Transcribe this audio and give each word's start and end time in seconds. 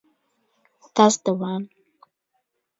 That's 0.95 1.17
the 1.17 1.33
one. 1.35 1.69